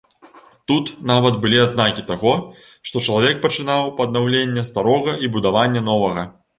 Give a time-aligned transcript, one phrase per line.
[0.69, 2.33] Тут нават былі адзнакі таго,
[2.89, 6.31] што чалавек пачынаў паднаўленне старога і будаванне новага.